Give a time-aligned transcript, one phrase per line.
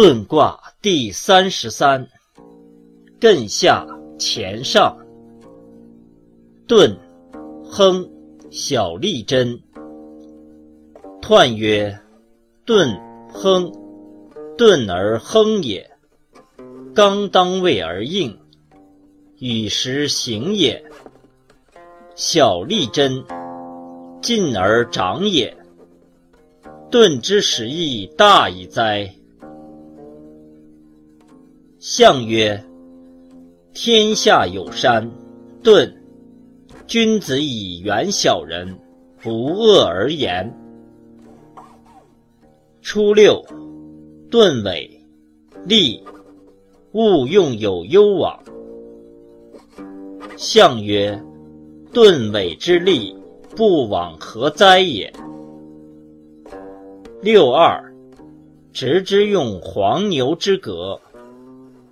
[0.00, 2.06] 遁卦第三十三，
[3.18, 3.84] 艮下
[4.16, 4.96] 乾上。
[6.68, 6.96] 遁，
[7.64, 8.08] 亨，
[8.48, 9.60] 小利贞。
[11.20, 11.98] 彖曰：
[12.64, 12.96] 遁，
[13.32, 13.72] 亨，
[14.56, 15.90] 遁而亨也。
[16.94, 18.38] 刚当位而应，
[19.40, 20.80] 与时行也。
[22.14, 23.24] 小利贞，
[24.22, 25.56] 进而长也。
[26.88, 29.12] 遁之始意大矣哉！
[31.80, 32.60] 象曰：
[33.72, 35.08] 天下有山，
[35.62, 35.88] 遁。
[36.88, 38.76] 君子以远小人，
[39.22, 40.52] 不恶而言。
[42.82, 43.44] 初六，
[44.28, 44.90] 遁尾，
[45.66, 46.02] 利，
[46.90, 48.36] 勿用有攸往。
[50.36, 51.22] 象曰：
[51.92, 53.16] 遁尾之利，
[53.54, 55.12] 不往何哉也？
[57.22, 57.94] 六二，
[58.72, 61.00] 直之用黄牛之革。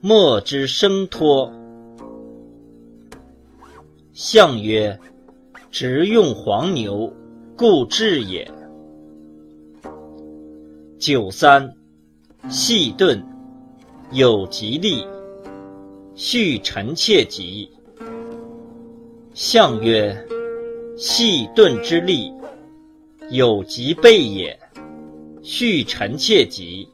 [0.00, 1.50] 莫之生托。
[4.12, 4.98] 象曰：
[5.70, 7.12] 直用黄牛，
[7.56, 8.50] 故治也。
[10.98, 11.74] 九三，
[12.48, 13.22] 细盾，
[14.12, 15.06] 有吉利，
[16.14, 17.70] 续臣妾吉。
[19.32, 20.14] 象曰：
[20.96, 22.30] 细盾之利，
[23.30, 24.58] 有吉备也。
[25.42, 26.88] 续臣妾吉，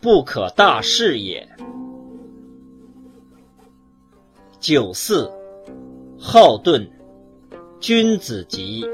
[0.00, 1.48] 不可大事也。
[4.60, 5.32] 九四，
[6.18, 6.86] 好遁，
[7.80, 8.84] 君子吉，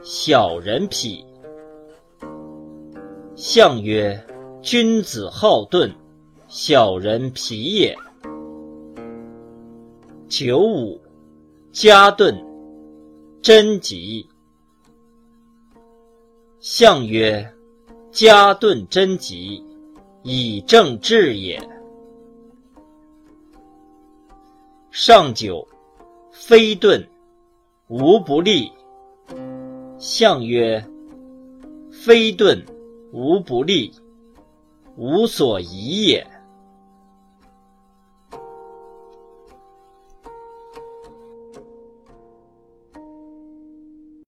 [0.00, 1.26] 小人否。
[3.34, 4.24] 象曰：
[4.62, 5.92] 君子好遁，
[6.46, 7.98] 小人否也。
[10.28, 11.00] 九五，
[11.72, 12.40] 加遁，
[13.42, 14.28] 贞吉。
[16.60, 17.52] 象曰：
[18.12, 19.60] 嘉遁贞吉，
[20.22, 21.60] 以正治也。
[24.98, 25.68] 上九，
[26.32, 27.06] 非遁，
[27.88, 28.72] 无不利。
[29.98, 30.82] 象曰：
[31.92, 32.64] 非遁，
[33.12, 33.92] 无不利，
[34.96, 36.26] 无所疑也。